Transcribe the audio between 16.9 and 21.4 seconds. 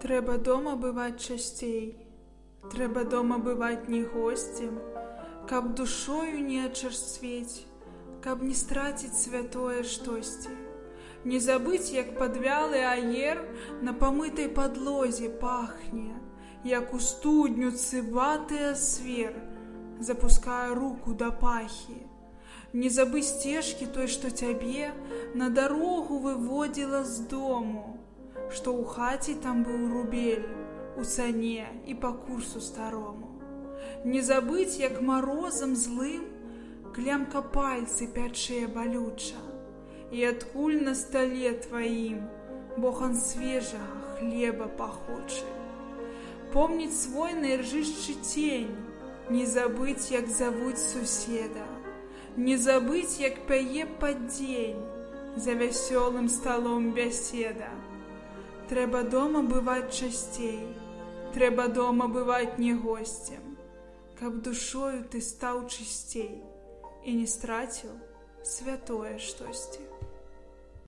у студню цыбатыя свер, запускае руку да